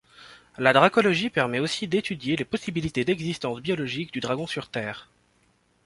[0.57, 5.11] La dracologie permet aussi d'étudier les possibilités d'existence biologique du dragon sur Terre.